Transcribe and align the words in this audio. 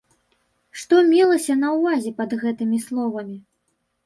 Што 0.83 1.01
мелася 1.11 1.57
на 1.59 1.69
ўвазе 1.75 2.13
пад 2.21 2.31
гэтымі 2.43 2.81
словамі? 2.89 3.37